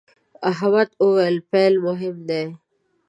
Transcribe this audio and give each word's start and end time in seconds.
احمد 0.51 0.89
وويل: 1.01 1.35
پیل 1.51 1.73
مهم 1.87 2.15
دی. 2.29 2.43